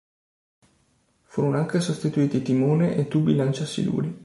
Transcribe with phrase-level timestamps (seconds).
[1.25, 4.19] Furono anche sostituiti timone e tubi lanciasiluri.